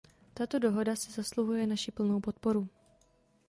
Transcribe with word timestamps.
Tato 0.33 0.59
dohoda 0.59 0.95
si 0.95 1.11
zasluhuje 1.11 1.67
naši 1.67 1.91
plnou 1.91 2.19
podporu. 2.19 2.69